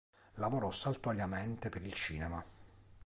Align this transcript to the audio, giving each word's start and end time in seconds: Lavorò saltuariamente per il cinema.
Lavorò 0.39 0.71
saltuariamente 0.71 1.69
per 1.69 1.85
il 1.85 1.93
cinema. 1.93 2.43